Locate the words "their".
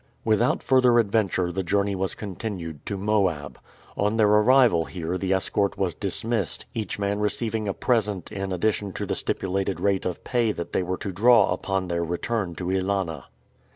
4.17-4.27, 11.87-12.03